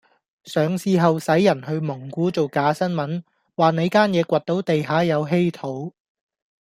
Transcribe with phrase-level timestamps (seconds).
[0.45, 3.21] 上市後洗人去蒙古做假新聞，
[3.55, 5.93] 話你間野挖到地下有稀土